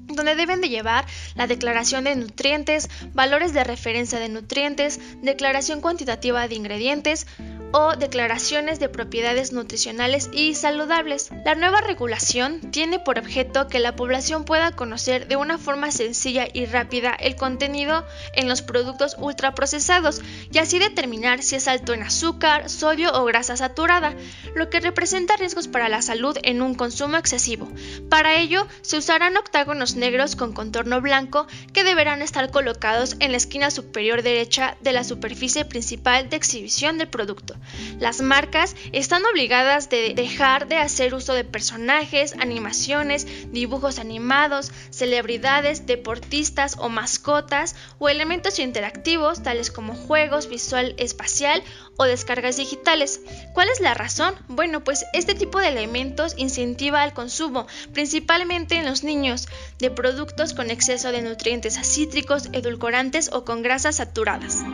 donde 0.06 0.36
deben 0.36 0.60
de 0.60 0.68
llevar 0.68 1.04
la 1.34 1.46
declaración 1.46 2.04
de 2.04 2.16
nutrientes, 2.16 2.88
valores 3.12 3.52
de 3.52 3.64
referencia 3.64 4.18
de 4.18 4.28
nutrientes, 4.28 5.00
declaración 5.22 5.80
cuantitativa 5.80 6.46
de 6.48 6.54
ingredientes, 6.54 7.26
o 7.76 7.96
declaraciones 7.96 8.78
de 8.78 8.88
propiedades 8.88 9.52
nutricionales 9.52 10.30
y 10.32 10.54
saludables. 10.54 11.30
La 11.44 11.56
nueva 11.56 11.80
regulación 11.80 12.60
tiene 12.70 13.00
por 13.00 13.18
objeto 13.18 13.66
que 13.66 13.80
la 13.80 13.96
población 13.96 14.44
pueda 14.44 14.70
conocer 14.70 15.26
de 15.26 15.34
una 15.34 15.58
forma 15.58 15.90
sencilla 15.90 16.46
y 16.52 16.66
rápida 16.66 17.10
el 17.18 17.34
contenido 17.34 18.06
en 18.34 18.48
los 18.48 18.62
productos 18.62 19.16
ultraprocesados 19.18 20.22
y 20.52 20.58
así 20.58 20.78
determinar 20.78 21.42
si 21.42 21.56
es 21.56 21.66
alto 21.66 21.92
en 21.94 22.04
azúcar, 22.04 22.70
sodio 22.70 23.12
o 23.12 23.24
grasa 23.24 23.56
saturada, 23.56 24.14
lo 24.54 24.70
que 24.70 24.78
representa 24.78 25.36
riesgos 25.36 25.66
para 25.66 25.88
la 25.88 26.00
salud 26.00 26.38
en 26.44 26.62
un 26.62 26.76
consumo 26.76 27.16
excesivo. 27.16 27.68
Para 28.08 28.36
ello, 28.36 28.68
se 28.82 28.98
usarán 28.98 29.36
octágonos 29.36 29.96
negros 29.96 30.36
con 30.36 30.52
contorno 30.52 31.00
blanco 31.00 31.48
que 31.72 31.82
deberán 31.82 32.22
estar 32.22 32.52
colocados 32.52 33.16
en 33.18 33.32
la 33.32 33.38
esquina 33.38 33.72
superior 33.72 34.22
derecha 34.22 34.76
de 34.80 34.92
la 34.92 35.02
superficie 35.02 35.64
principal 35.64 36.30
de 36.30 36.36
exhibición 36.36 36.98
del 36.98 37.08
producto. 37.08 37.56
Las 37.98 38.20
marcas 38.20 38.76
están 38.92 39.22
obligadas 39.24 39.88
de 39.90 40.14
dejar 40.14 40.68
de 40.68 40.76
hacer 40.76 41.14
uso 41.14 41.32
de 41.32 41.44
personajes, 41.44 42.34
animaciones, 42.38 43.26
dibujos 43.52 43.98
animados, 43.98 44.72
celebridades, 44.90 45.86
deportistas 45.86 46.76
o 46.78 46.88
mascotas 46.88 47.76
o 47.98 48.08
elementos 48.08 48.58
interactivos 48.58 49.42
tales 49.42 49.70
como 49.70 49.94
juegos, 49.94 50.48
visual 50.48 50.94
espacial 50.98 51.62
o 51.96 52.04
descargas 52.04 52.56
digitales. 52.56 53.20
¿Cuál 53.52 53.68
es 53.68 53.80
la 53.80 53.94
razón? 53.94 54.34
Bueno, 54.48 54.82
pues 54.82 55.04
este 55.12 55.34
tipo 55.34 55.58
de 55.58 55.68
elementos 55.68 56.34
incentiva 56.36 57.02
al 57.02 57.14
consumo, 57.14 57.66
principalmente 57.92 58.76
en 58.76 58.84
los 58.84 59.04
niños, 59.04 59.48
de 59.78 59.90
productos 59.90 60.54
con 60.54 60.70
exceso 60.70 61.12
de 61.12 61.22
nutrientes 61.22 61.78
acítricos, 61.78 62.48
edulcorantes 62.52 63.30
o 63.32 63.44
con 63.44 63.62
grasas 63.62 63.96
saturadas. 63.96 64.64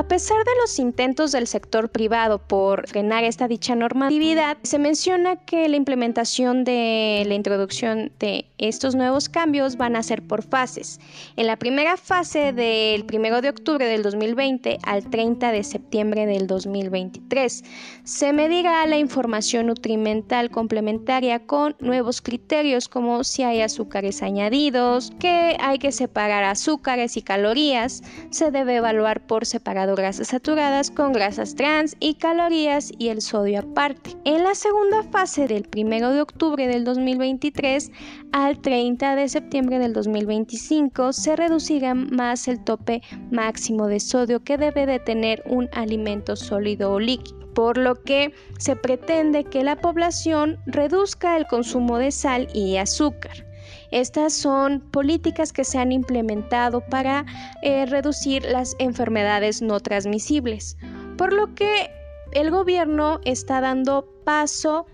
A 0.00 0.08
pesar 0.08 0.38
de 0.38 0.50
los 0.62 0.78
intentos 0.78 1.30
del 1.30 1.46
sector 1.46 1.90
privado 1.90 2.38
por 2.38 2.88
frenar 2.88 3.22
esta 3.22 3.48
dicha 3.48 3.74
normatividad, 3.74 4.56
se 4.62 4.78
menciona 4.78 5.36
que 5.36 5.68
la 5.68 5.76
implementación 5.76 6.64
de 6.64 7.22
la 7.26 7.34
introducción 7.34 8.10
de 8.18 8.46
estos 8.56 8.94
nuevos 8.94 9.28
cambios 9.28 9.76
van 9.76 9.96
a 9.96 10.02
ser 10.02 10.22
por 10.22 10.42
fases. 10.42 11.00
En 11.36 11.46
la 11.46 11.58
primera 11.58 11.98
fase 11.98 12.54
del 12.54 13.04
1 13.04 13.42
de 13.42 13.50
octubre 13.50 13.84
del 13.84 14.02
2020 14.02 14.78
al 14.84 15.10
30 15.10 15.52
de 15.52 15.64
septiembre 15.64 16.24
del 16.24 16.46
2023, 16.46 17.62
se 18.02 18.32
medirá 18.32 18.86
la 18.86 18.96
información 18.96 19.66
nutrimental 19.66 20.50
complementaria 20.50 21.40
con 21.40 21.76
nuevos 21.78 22.22
criterios 22.22 22.88
como 22.88 23.22
si 23.22 23.42
hay 23.42 23.60
azúcares 23.60 24.22
añadidos, 24.22 25.12
que 25.20 25.58
hay 25.60 25.78
que 25.78 25.92
separar 25.92 26.44
azúcares 26.44 27.18
y 27.18 27.22
calorías, 27.22 28.02
se 28.30 28.50
debe 28.50 28.76
evaluar 28.76 29.26
por 29.26 29.44
separado 29.44 29.89
grasas 29.94 30.28
saturadas 30.28 30.90
con 30.90 31.12
grasas 31.12 31.54
trans 31.54 31.96
y 32.00 32.14
calorías 32.14 32.92
y 32.98 33.08
el 33.08 33.20
sodio 33.20 33.60
aparte. 33.60 34.16
En 34.24 34.44
la 34.44 34.54
segunda 34.54 35.02
fase 35.04 35.46
del 35.46 35.68
1 35.76 36.12
de 36.12 36.20
octubre 36.20 36.66
del 36.66 36.84
2023 36.84 37.90
al 38.32 38.60
30 38.60 39.16
de 39.16 39.28
septiembre 39.28 39.78
del 39.78 39.92
2025 39.92 41.12
se 41.12 41.36
reducirá 41.36 41.94
más 41.94 42.48
el 42.48 42.62
tope 42.62 43.02
máximo 43.30 43.86
de 43.86 44.00
sodio 44.00 44.42
que 44.42 44.58
debe 44.58 44.86
de 44.86 44.98
tener 44.98 45.42
un 45.46 45.68
alimento 45.72 46.36
sólido 46.36 46.92
o 46.92 47.00
líquido 47.00 47.40
por 47.54 47.76
lo 47.76 48.02
que 48.04 48.32
se 48.58 48.76
pretende 48.76 49.44
que 49.44 49.64
la 49.64 49.76
población 49.76 50.58
reduzca 50.66 51.36
el 51.36 51.46
consumo 51.46 51.98
de 51.98 52.12
sal 52.12 52.48
y 52.54 52.76
azúcar. 52.76 53.49
Estas 53.90 54.32
son 54.32 54.80
políticas 54.80 55.52
que 55.52 55.64
se 55.64 55.78
han 55.78 55.92
implementado 55.92 56.80
para 56.80 57.26
eh, 57.62 57.86
reducir 57.86 58.44
las 58.44 58.76
enfermedades 58.78 59.62
no 59.62 59.80
transmisibles, 59.80 60.76
por 61.16 61.32
lo 61.32 61.54
que 61.54 61.90
el 62.32 62.50
gobierno 62.50 63.20
está 63.24 63.60
dando 63.60 64.08
paso 64.24 64.86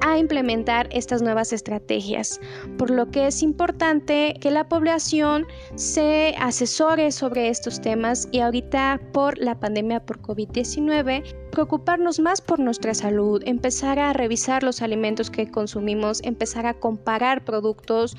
a 0.00 0.18
implementar 0.18 0.88
estas 0.92 1.22
nuevas 1.22 1.52
estrategias, 1.52 2.40
por 2.76 2.90
lo 2.90 3.10
que 3.10 3.26
es 3.26 3.42
importante 3.42 4.34
que 4.40 4.50
la 4.50 4.68
población 4.68 5.46
se 5.74 6.34
asesore 6.38 7.12
sobre 7.12 7.48
estos 7.48 7.80
temas 7.80 8.28
y 8.32 8.40
ahorita 8.40 9.00
por 9.12 9.38
la 9.38 9.58
pandemia 9.58 10.04
por 10.04 10.20
COVID-19 10.22 11.22
preocuparnos 11.50 12.20
más 12.20 12.40
por 12.40 12.60
nuestra 12.60 12.94
salud, 12.94 13.42
empezar 13.46 13.98
a 13.98 14.12
revisar 14.12 14.62
los 14.62 14.82
alimentos 14.82 15.30
que 15.30 15.50
consumimos, 15.50 16.22
empezar 16.22 16.66
a 16.66 16.74
comparar 16.74 17.44
productos 17.44 18.16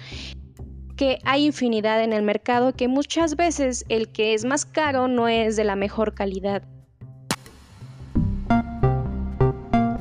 que 0.95 1.19
hay 1.23 1.45
infinidad 1.45 2.03
en 2.03 2.11
el 2.11 2.23
mercado 2.23 2.73
que 2.73 2.89
muchas 2.89 3.37
veces 3.37 3.85
el 3.87 4.11
que 4.11 4.33
es 4.33 4.43
más 4.43 4.65
caro 4.65 5.07
no 5.07 5.29
es 5.29 5.55
de 5.55 5.63
la 5.63 5.77
mejor 5.77 6.13
calidad. 6.13 6.63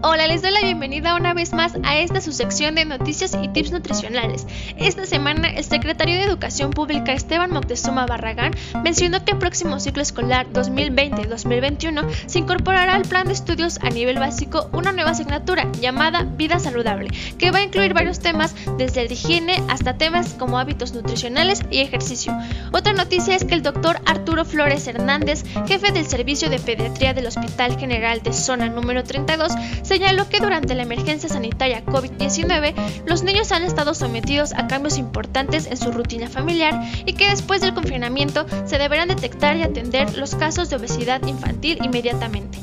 Hola, 0.01 0.29
les 0.29 0.43
doy 0.43 0.53
la 0.53 0.61
bienvenida 0.61 1.17
una 1.17 1.35
vez 1.35 1.53
más 1.53 1.73
a 1.83 1.99
esta 1.99 2.21
su 2.21 2.33
sección 2.33 2.77
de 2.77 2.85
noticias 2.85 3.37
y 3.43 3.49
tips 3.49 3.73
nutricionales. 3.73 4.47
Esta 4.77 5.07
semana 5.07 5.49
el 5.49 5.65
secretario 5.65 6.15
de 6.15 6.23
Educación 6.23 6.71
Pública 6.71 7.13
Esteban 7.13 7.51
Moctezuma 7.51 8.07
Barragán 8.07 8.53
mencionó 8.85 9.25
que 9.25 9.33
el 9.33 9.39
próximo 9.39 9.81
ciclo 9.81 10.01
escolar 10.01 10.47
2020-2021 10.53 12.09
se 12.27 12.39
incorporará 12.39 12.95
al 12.95 13.03
plan 13.03 13.27
de 13.27 13.33
estudios 13.33 13.79
a 13.83 13.91
nivel 13.91 14.21
básico 14.21 14.71
una 14.73 14.93
nueva 14.93 15.11
asignatura 15.11 15.67
llamada 15.81 16.23
Vida 16.23 16.61
Saludable, 16.61 17.11
que 17.37 17.51
va 17.51 17.59
a 17.59 17.65
incluir 17.65 17.93
varios 17.93 18.21
temas 18.21 18.55
desde 18.77 19.03
el 19.03 19.11
higiene 19.11 19.65
hasta 19.69 19.99
temas 19.99 20.35
como 20.35 20.61
hábitos 20.61 20.93
nutricionales 20.95 21.63
y 21.73 21.81
ejercicio. 21.81 22.33
Otra 22.71 22.93
noticia 22.93 23.35
es 23.35 23.45
que 23.45 23.55
el 23.55 23.65
doctor 23.65 24.01
Arturo 24.07 24.45
Flores 24.45 24.87
Hernández, 24.87 25.43
jefe 25.67 25.91
del 25.91 26.07
Servicio 26.07 26.51
de 26.51 26.61
Pediatría 26.61 27.15
del 27.15 27.27
Hospital 27.27 27.77
General 27.77 28.23
de 28.23 28.33
Zona 28.33 28.69
número 28.69 29.03
32, 29.03 29.53
se 29.88 29.88
señaló 29.89 30.29
que 30.29 30.39
durante 30.39 30.75
la 30.75 30.83
emergencia 30.83 31.31
sanitaria 31.31 31.83
COVID-19 31.87 32.75
los 33.07 33.23
niños 33.23 33.53
han 33.53 33.63
estado 33.63 33.95
sometidos 33.95 34.53
a 34.53 34.69
cambios 34.69 34.99
importantes 34.99 35.67
en 35.67 35.79
su 35.79 35.91
rutina 35.93 36.29
familiar 36.29 36.79
y 37.07 37.15
que 37.15 37.31
después 37.31 37.63
del 37.63 37.73
confinamiento 37.73 38.45
se 38.67 38.77
deberán 38.77 39.09
detectar 39.09 39.57
y 39.57 39.63
atender 39.63 40.19
los 40.19 40.35
casos 40.35 40.69
de 40.69 40.77
obesidad 40.77 41.27
infantil 41.27 41.79
inmediatamente. 41.83 42.59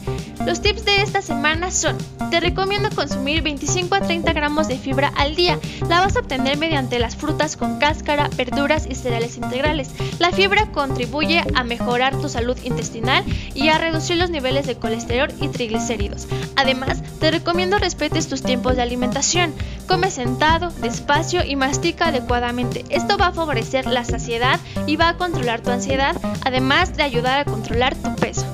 Los 0.46 0.62
tips 0.62 0.86
de 0.86 1.02
esta 1.02 1.24
semana 1.24 1.72
son, 1.72 1.98
te 2.30 2.40
recomiendo 2.40 2.92
consumir 2.92 3.42
25 3.42 3.96
a 3.96 4.02
30 4.02 4.32
gramos 4.34 4.68
de 4.68 4.78
fibra 4.78 5.12
al 5.18 5.36
día. 5.36 5.58
La 5.90 6.02
vas 6.02 6.16
a 6.16 6.20
obtener 6.20 6.60
mediante 6.60 7.00
las 7.00 7.16
frutas 7.16 7.58
con 7.58 7.80
cáscara, 7.80 8.30
verduras 8.38 8.86
y 8.88 8.94
cereales 8.94 9.38
integrales. 9.38 9.90
La 10.20 10.32
fibra 10.32 10.68
contribuye 10.72 11.44
a 11.56 11.64
mejorar 11.64 12.16
tu 12.22 12.30
salud 12.30 12.56
intestinal 12.64 13.24
y 13.56 13.70
a 13.70 13.80
reducir 13.80 14.18
los 14.18 14.30
niveles 14.30 14.68
de 14.68 14.76
colesterol 14.76 15.34
y 15.42 15.48
triglicéridos. 15.48 16.28
Además, 16.56 17.02
te 17.20 17.32
recomiendo 17.32 17.80
respetes 17.80 18.28
tus 18.28 18.44
tiempos 18.44 18.76
de 18.76 18.84
alimentación. 18.84 19.52
Come 19.88 20.12
sentado, 20.12 20.70
despacio 20.80 21.44
y 21.44 21.56
mastica 21.56 22.10
adecuadamente. 22.10 22.86
Esto 22.90 23.18
va 23.18 23.28
a 23.28 23.34
favorecer 23.34 23.88
la 23.88 24.06
saciedad 24.06 24.60
y 24.86 24.96
va 24.96 25.10
a 25.10 25.18
controlar 25.18 25.62
tu 25.62 25.72
ansiedad, 25.72 26.16
además 26.44 26.96
de 26.96 27.02
ayudar 27.02 27.40
a 27.40 27.46
controlar 27.46 27.96
tu 27.96 28.16
peso. 28.16 28.46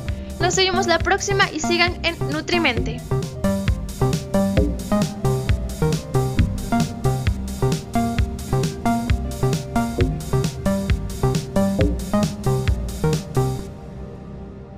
Nos 0.41 0.55
vemos 0.55 0.87
la 0.87 0.97
próxima 0.97 1.51
y 1.51 1.59
sigan 1.59 2.03
en 2.03 2.17
Nutrimente. 2.31 2.99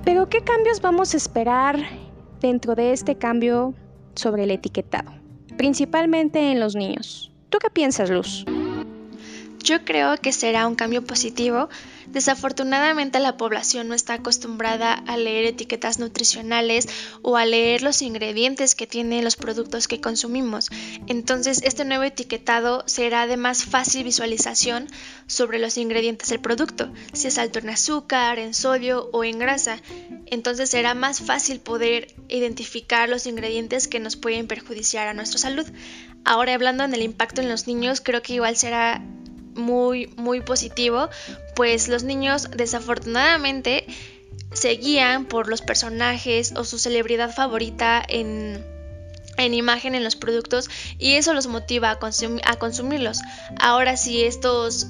Pero 0.04 0.28
¿qué 0.28 0.42
cambios 0.42 0.82
vamos 0.82 1.14
a 1.14 1.16
esperar 1.16 1.78
dentro 2.40 2.74
de 2.74 2.92
este 2.92 3.16
cambio 3.16 3.74
sobre 4.14 4.44
el 4.44 4.50
etiquetado? 4.50 5.12
Principalmente 5.56 6.52
en 6.52 6.60
los 6.60 6.76
niños. 6.76 7.32
¿Tú 7.48 7.58
qué 7.58 7.70
piensas, 7.70 8.10
Luz? 8.10 8.44
Yo 9.60 9.82
creo 9.86 10.18
que 10.18 10.30
será 10.30 10.66
un 10.66 10.74
cambio 10.74 11.02
positivo. 11.02 11.70
Desafortunadamente 12.06 13.20
la 13.20 13.36
población 13.36 13.88
no 13.88 13.94
está 13.94 14.14
acostumbrada 14.14 14.92
a 14.92 15.16
leer 15.16 15.46
etiquetas 15.46 15.98
nutricionales 15.98 16.88
o 17.22 17.36
a 17.36 17.46
leer 17.46 17.82
los 17.82 18.02
ingredientes 18.02 18.74
que 18.74 18.86
tienen 18.86 19.24
los 19.24 19.36
productos 19.36 19.88
que 19.88 20.00
consumimos. 20.00 20.70
Entonces 21.06 21.60
este 21.64 21.84
nuevo 21.84 22.04
etiquetado 22.04 22.84
será 22.86 23.26
de 23.26 23.36
más 23.36 23.64
fácil 23.64 24.04
visualización 24.04 24.88
sobre 25.26 25.58
los 25.58 25.78
ingredientes 25.78 26.28
del 26.28 26.40
producto, 26.40 26.92
si 27.12 27.28
es 27.28 27.38
alto 27.38 27.58
en 27.58 27.70
azúcar, 27.70 28.38
en 28.38 28.54
sodio 28.54 29.08
o 29.12 29.24
en 29.24 29.38
grasa. 29.38 29.78
Entonces 30.26 30.70
será 30.70 30.94
más 30.94 31.20
fácil 31.20 31.60
poder 31.60 32.14
identificar 32.28 33.08
los 33.08 33.26
ingredientes 33.26 33.88
que 33.88 34.00
nos 34.00 34.16
pueden 34.16 34.46
perjudiciar 34.46 35.08
a 35.08 35.14
nuestra 35.14 35.38
salud. 35.38 35.66
Ahora 36.24 36.54
hablando 36.54 36.84
en 36.84 36.94
el 36.94 37.02
impacto 37.02 37.40
en 37.40 37.48
los 37.48 37.66
niños, 37.66 38.00
creo 38.00 38.22
que 38.22 38.34
igual 38.34 38.56
será 38.56 39.02
muy, 39.54 40.08
muy 40.16 40.40
positivo, 40.40 41.08
pues 41.54 41.88
los 41.88 42.02
niños 42.02 42.50
desafortunadamente 42.50 43.86
se 44.52 44.70
guían 44.70 45.26
por 45.26 45.48
los 45.48 45.62
personajes 45.62 46.52
o 46.56 46.64
su 46.64 46.78
celebridad 46.78 47.34
favorita 47.34 48.02
en, 48.06 48.64
en 49.36 49.54
imagen 49.54 49.94
en 49.94 50.04
los 50.04 50.16
productos 50.16 50.68
y 50.98 51.12
eso 51.14 51.34
los 51.34 51.46
motiva 51.46 51.90
a, 51.90 51.98
a 52.44 52.56
consumirlos. 52.58 53.20
Ahora 53.58 53.96
si 53.96 54.24
estos 54.24 54.88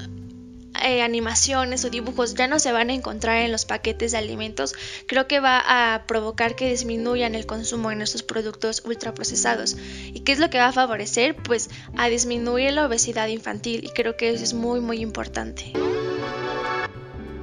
eh, 0.82 1.02
animaciones 1.02 1.84
o 1.84 1.90
dibujos 1.90 2.34
ya 2.34 2.46
no 2.46 2.58
se 2.58 2.72
van 2.72 2.90
a 2.90 2.94
encontrar 2.94 3.38
en 3.38 3.52
los 3.52 3.64
paquetes 3.64 4.12
de 4.12 4.18
alimentos, 4.18 4.74
creo 5.06 5.26
que 5.26 5.40
va 5.40 5.62
a 5.66 6.06
provocar 6.06 6.56
que 6.56 6.70
disminuyan 6.70 7.34
el 7.34 7.46
consumo 7.46 7.90
en 7.90 8.02
estos 8.02 8.22
productos 8.22 8.82
ultraprocesados. 8.84 9.76
¿Y 10.12 10.20
qué 10.20 10.32
es 10.32 10.38
lo 10.38 10.50
que 10.50 10.58
va 10.58 10.66
a 10.66 10.72
favorecer? 10.72 11.36
Pues 11.36 11.70
a 11.96 12.08
disminuir 12.08 12.72
la 12.72 12.86
obesidad 12.86 13.28
infantil 13.28 13.84
y 13.84 13.90
creo 13.90 14.16
que 14.16 14.30
eso 14.30 14.44
es 14.44 14.54
muy 14.54 14.80
muy 14.80 15.00
importante. 15.00 15.72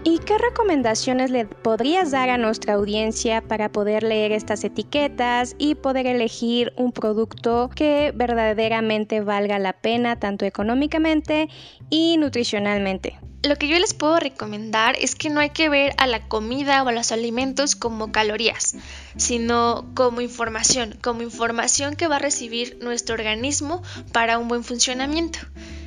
¿Y 0.03 0.17
qué 0.17 0.39
recomendaciones 0.39 1.29
le 1.29 1.45
podrías 1.45 2.09
dar 2.09 2.31
a 2.31 2.39
nuestra 2.39 2.73
audiencia 2.73 3.41
para 3.41 3.71
poder 3.71 4.01
leer 4.01 4.31
estas 4.31 4.63
etiquetas 4.63 5.55
y 5.59 5.75
poder 5.75 6.07
elegir 6.07 6.73
un 6.75 6.91
producto 6.91 7.69
que 7.75 8.11
verdaderamente 8.15 9.21
valga 9.21 9.59
la 9.59 9.73
pena 9.73 10.19
tanto 10.19 10.45
económicamente 10.45 11.49
y 11.91 12.17
nutricionalmente? 12.17 13.19
Lo 13.43 13.57
que 13.57 13.67
yo 13.67 13.77
les 13.77 13.93
puedo 13.93 14.19
recomendar 14.19 14.95
es 14.99 15.13
que 15.13 15.29
no 15.29 15.39
hay 15.39 15.51
que 15.51 15.69
ver 15.69 15.93
a 15.97 16.07
la 16.07 16.27
comida 16.27 16.81
o 16.81 16.87
a 16.87 16.91
los 16.91 17.11
alimentos 17.11 17.75
como 17.75 18.11
calorías, 18.11 18.75
sino 19.17 19.85
como 19.93 20.21
información, 20.21 20.97
como 21.01 21.21
información 21.21 21.95
que 21.95 22.07
va 22.07 22.15
a 22.15 22.19
recibir 22.19 22.79
nuestro 22.81 23.13
organismo 23.13 23.83
para 24.11 24.39
un 24.39 24.47
buen 24.47 24.63
funcionamiento. 24.63 25.37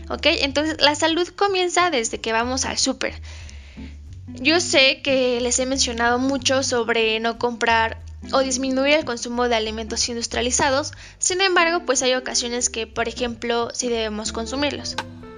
¿Ok? 0.09 0.27
Entonces 0.27 0.81
la 0.81 0.95
salud 0.95 1.27
comienza 1.29 1.91
desde 1.91 2.21
que 2.21 2.33
vamos 2.33 2.65
al 2.65 2.79
súper. 2.79 3.15
Yo 4.35 4.61
sé 4.61 5.01
que 5.03 5.41
les 5.41 5.59
he 5.59 5.67
mencionado 5.67 6.19
mucho 6.19 6.63
sobre 6.63 7.19
no 7.21 7.39
comprar 7.39 7.99
o 8.33 8.41
disminuir 8.41 8.95
el 8.95 9.05
consumo 9.05 9.49
de 9.49 9.55
alimentos 9.55 10.09
industrializados, 10.09 10.93
sin 11.19 11.41
embargo, 11.41 11.87
pues 11.87 12.03
hay 12.03 12.15
ocasiones 12.15 12.69
que, 12.69 12.87
por 12.87 13.09
ejemplo, 13.09 13.71
sí 13.73 13.89
debemos 13.89 14.33
consumirlos. 14.33 14.97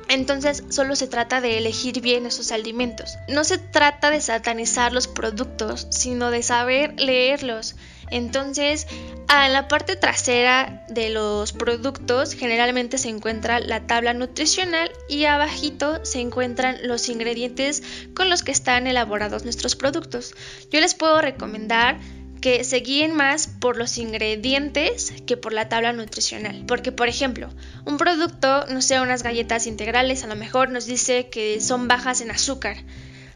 Entonces 0.08 0.62
solo 0.70 0.94
se 0.96 1.08
trata 1.08 1.40
de 1.40 1.58
elegir 1.58 2.00
bien 2.00 2.26
esos 2.26 2.52
alimentos. 2.52 3.16
No 3.28 3.44
se 3.44 3.58
trata 3.58 4.10
de 4.10 4.20
satanizar 4.20 4.92
los 4.92 5.08
productos, 5.08 5.88
sino 5.90 6.30
de 6.30 6.42
saber 6.42 6.98
leerlos. 6.98 7.74
Entonces, 8.10 8.86
en 9.28 9.52
la 9.52 9.68
parte 9.68 9.96
trasera 9.96 10.84
de 10.88 11.10
los 11.10 11.52
productos 11.52 12.32
generalmente 12.34 12.98
se 12.98 13.08
encuentra 13.08 13.60
la 13.60 13.86
tabla 13.86 14.14
nutricional 14.14 14.90
y 15.08 15.24
abajito 15.24 16.04
se 16.04 16.20
encuentran 16.20 16.78
los 16.82 17.08
ingredientes 17.08 17.82
con 18.14 18.30
los 18.30 18.42
que 18.42 18.52
están 18.52 18.86
elaborados 18.86 19.44
nuestros 19.44 19.76
productos. 19.76 20.34
Yo 20.70 20.80
les 20.80 20.94
puedo 20.94 21.20
recomendar 21.20 21.98
que 22.40 22.62
se 22.64 22.76
guíen 22.76 23.14
más 23.16 23.48
por 23.48 23.76
los 23.76 23.98
ingredientes 23.98 25.12
que 25.26 25.36
por 25.36 25.52
la 25.52 25.68
tabla 25.68 25.92
nutricional. 25.92 26.64
Porque, 26.68 26.92
por 26.92 27.08
ejemplo, 27.08 27.50
un 27.84 27.96
producto, 27.96 28.66
no 28.66 28.82
sé, 28.82 29.00
unas 29.00 29.22
galletas 29.22 29.66
integrales, 29.66 30.22
a 30.22 30.28
lo 30.28 30.36
mejor 30.36 30.70
nos 30.70 30.86
dice 30.86 31.28
que 31.28 31.60
son 31.60 31.88
bajas 31.88 32.20
en 32.20 32.30
azúcar. 32.30 32.76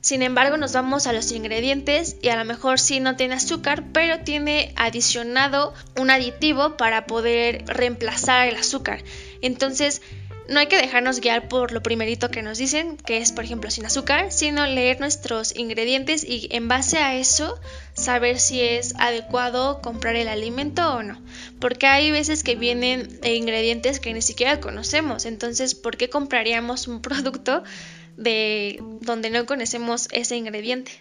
Sin 0.00 0.22
embargo, 0.22 0.56
nos 0.56 0.72
vamos 0.72 1.06
a 1.06 1.12
los 1.12 1.30
ingredientes 1.30 2.16
y 2.22 2.28
a 2.28 2.36
lo 2.36 2.44
mejor 2.44 2.80
sí 2.80 3.00
no 3.00 3.16
tiene 3.16 3.34
azúcar, 3.34 3.84
pero 3.92 4.20
tiene 4.20 4.72
adicionado 4.76 5.74
un 5.98 6.10
aditivo 6.10 6.76
para 6.76 7.06
poder 7.06 7.64
reemplazar 7.66 8.48
el 8.48 8.56
azúcar. 8.56 9.04
Entonces, 9.42 10.00
no 10.50 10.58
hay 10.58 10.66
que 10.66 10.80
dejarnos 10.80 11.20
guiar 11.20 11.46
por 11.46 11.70
lo 11.70 11.80
primerito 11.80 12.28
que 12.28 12.42
nos 12.42 12.58
dicen, 12.58 12.96
que 12.96 13.18
es 13.18 13.30
por 13.30 13.44
ejemplo 13.44 13.70
sin 13.70 13.86
azúcar, 13.86 14.32
sino 14.32 14.66
leer 14.66 14.98
nuestros 14.98 15.54
ingredientes 15.54 16.24
y 16.24 16.48
en 16.50 16.66
base 16.66 16.98
a 16.98 17.14
eso 17.14 17.60
saber 17.94 18.40
si 18.40 18.60
es 18.60 18.94
adecuado 18.98 19.80
comprar 19.80 20.16
el 20.16 20.26
alimento 20.26 20.92
o 20.92 21.04
no. 21.04 21.22
Porque 21.60 21.86
hay 21.86 22.10
veces 22.10 22.42
que 22.42 22.56
vienen 22.56 23.20
ingredientes 23.22 24.00
que 24.00 24.12
ni 24.12 24.22
siquiera 24.22 24.58
conocemos, 24.58 25.24
entonces 25.24 25.76
¿por 25.76 25.96
qué 25.96 26.10
compraríamos 26.10 26.88
un 26.88 27.00
producto 27.02 27.62
de 28.20 28.80
donde 29.00 29.30
no 29.30 29.46
conocemos 29.46 30.08
ese 30.12 30.36
ingrediente? 30.36 30.92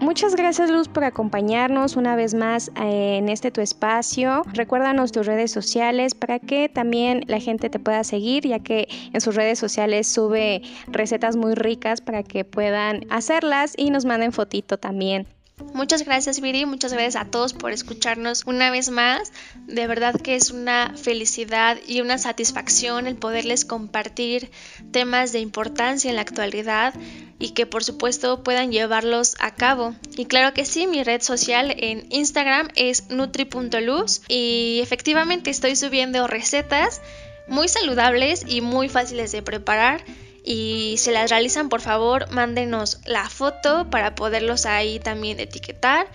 Muchas 0.00 0.36
gracias 0.36 0.70
Luz 0.70 0.88
por 0.88 1.02
acompañarnos 1.04 1.96
una 1.96 2.14
vez 2.14 2.32
más 2.32 2.68
eh, 2.80 3.16
en 3.16 3.28
este 3.28 3.50
tu 3.50 3.60
espacio. 3.60 4.44
Recuérdanos 4.52 5.10
tus 5.10 5.26
redes 5.26 5.50
sociales 5.50 6.14
para 6.14 6.38
que 6.38 6.68
también 6.68 7.24
la 7.26 7.40
gente 7.40 7.70
te 7.70 7.80
pueda 7.80 8.04
seguir, 8.04 8.46
ya 8.46 8.60
que 8.60 8.88
en 9.12 9.20
sus 9.20 9.34
redes 9.34 9.58
sociales 9.58 10.06
sube 10.06 10.62
recetas 10.86 11.36
muy 11.36 11.54
ricas 11.54 12.00
para 12.00 12.22
que 12.22 12.44
puedan 12.44 13.00
hacerlas 13.10 13.74
y 13.76 13.90
nos 13.90 14.04
manden 14.04 14.32
fotito 14.32 14.78
también. 14.78 15.26
Muchas 15.72 16.04
gracias 16.04 16.40
Viri, 16.40 16.66
muchas 16.66 16.92
gracias 16.92 17.16
a 17.16 17.30
todos 17.30 17.54
por 17.54 17.72
escucharnos 17.72 18.44
una 18.44 18.70
vez 18.70 18.90
más. 18.90 19.32
De 19.66 19.86
verdad 19.86 20.14
que 20.20 20.36
es 20.36 20.50
una 20.50 20.94
felicidad 20.96 21.78
y 21.86 22.02
una 22.02 22.18
satisfacción 22.18 23.06
el 23.06 23.16
poderles 23.16 23.64
compartir 23.64 24.50
temas 24.90 25.32
de 25.32 25.40
importancia 25.40 26.10
en 26.10 26.16
la 26.16 26.22
actualidad 26.22 26.92
y 27.38 27.50
que 27.50 27.64
por 27.64 27.84
supuesto 27.84 28.42
puedan 28.42 28.70
llevarlos 28.70 29.34
a 29.38 29.54
cabo. 29.54 29.94
Y 30.16 30.26
claro 30.26 30.52
que 30.52 30.66
sí, 30.66 30.86
mi 30.86 31.02
red 31.02 31.22
social 31.22 31.74
en 31.78 32.06
Instagram 32.10 32.68
es 32.74 33.08
nutri.luz 33.08 34.22
y 34.28 34.80
efectivamente 34.82 35.50
estoy 35.50 35.74
subiendo 35.76 36.26
recetas 36.26 37.00
muy 37.48 37.68
saludables 37.68 38.44
y 38.46 38.60
muy 38.60 38.88
fáciles 38.88 39.32
de 39.32 39.40
preparar 39.40 40.04
y 40.46 40.94
si 40.98 41.10
las 41.10 41.28
realizan 41.28 41.68
por 41.68 41.80
favor 41.82 42.30
mándenos 42.30 43.00
la 43.04 43.28
foto 43.28 43.90
para 43.90 44.14
poderlos 44.14 44.64
ahí 44.64 45.00
también 45.00 45.40
etiquetar 45.40 46.06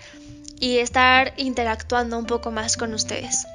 y 0.58 0.78
estar 0.78 1.34
interactuando 1.36 2.18
un 2.18 2.24
poco 2.26 2.50
más 2.50 2.76
con 2.76 2.94
ustedes. 2.94 3.46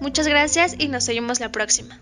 Muchas 0.00 0.26
gracias 0.26 0.74
y 0.78 0.88
nos 0.88 1.06
vemos 1.06 1.40
la 1.40 1.52
próxima. 1.52 2.00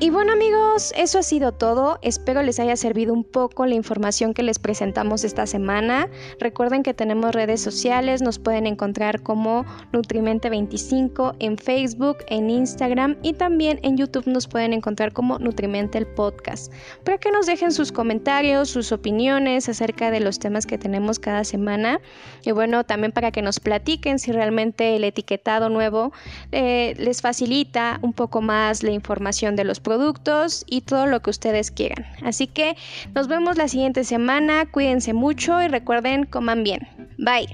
Y 0.00 0.10
bueno 0.10 0.32
amigos, 0.32 0.92
eso 0.96 1.18
ha 1.18 1.24
sido 1.24 1.50
todo. 1.50 1.98
Espero 2.02 2.40
les 2.42 2.60
haya 2.60 2.76
servido 2.76 3.12
un 3.12 3.24
poco 3.24 3.66
la 3.66 3.74
información 3.74 4.32
que 4.32 4.44
les 4.44 4.60
presentamos 4.60 5.24
esta 5.24 5.44
semana. 5.44 6.08
Recuerden 6.38 6.84
que 6.84 6.94
tenemos 6.94 7.34
redes 7.34 7.60
sociales, 7.60 8.22
nos 8.22 8.38
pueden 8.38 8.68
encontrar 8.68 9.24
como 9.24 9.64
Nutrimente25 9.92 11.34
en 11.40 11.58
Facebook, 11.58 12.18
en 12.28 12.48
Instagram 12.48 13.16
y 13.24 13.32
también 13.32 13.80
en 13.82 13.96
YouTube 13.96 14.28
nos 14.28 14.46
pueden 14.46 14.72
encontrar 14.72 15.12
como 15.12 15.40
Nutrimente 15.40 15.98
el 15.98 16.06
Podcast. 16.06 16.72
Para 17.04 17.18
que 17.18 17.32
nos 17.32 17.46
dejen 17.46 17.72
sus 17.72 17.90
comentarios, 17.90 18.70
sus 18.70 18.92
opiniones 18.92 19.68
acerca 19.68 20.12
de 20.12 20.20
los 20.20 20.38
temas 20.38 20.64
que 20.64 20.78
tenemos 20.78 21.18
cada 21.18 21.42
semana. 21.42 22.00
Y 22.44 22.52
bueno, 22.52 22.84
también 22.84 23.10
para 23.10 23.32
que 23.32 23.42
nos 23.42 23.58
platiquen 23.58 24.20
si 24.20 24.30
realmente 24.30 24.94
el 24.94 25.02
etiquetado 25.02 25.70
nuevo 25.70 26.12
eh, 26.52 26.94
les 26.98 27.20
facilita 27.20 27.98
un 28.02 28.12
poco 28.12 28.42
más 28.42 28.84
la 28.84 28.92
información 28.92 29.56
de 29.56 29.64
los 29.64 29.80
productos 29.88 30.64
y 30.68 30.82
todo 30.82 31.06
lo 31.06 31.20
que 31.20 31.30
ustedes 31.30 31.70
quieran. 31.70 32.04
Así 32.22 32.46
que 32.46 32.76
nos 33.14 33.26
vemos 33.26 33.56
la 33.56 33.68
siguiente 33.68 34.04
semana, 34.04 34.66
cuídense 34.70 35.14
mucho 35.14 35.62
y 35.62 35.68
recuerden, 35.68 36.26
coman 36.26 36.62
bien. 36.62 36.86
Bye. 37.16 37.48